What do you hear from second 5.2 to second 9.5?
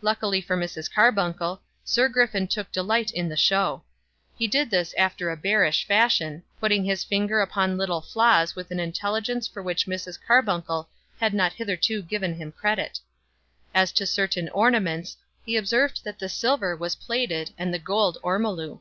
a bearish fashion, putting his finger upon little flaws with an intelligence